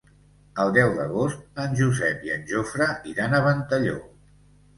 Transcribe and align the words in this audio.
El 0.61 0.71
deu 0.77 0.93
d'agost 0.95 1.59
en 1.65 1.75
Josep 1.81 2.25
i 2.29 2.33
en 2.37 2.47
Jofre 2.53 2.89
iran 3.13 3.37
a 3.41 3.45
Ventalló. 3.51 3.97